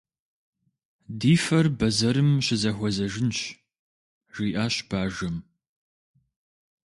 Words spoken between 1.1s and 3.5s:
«Ди фэр бэзэрым щызэхуэзэжынщ»,-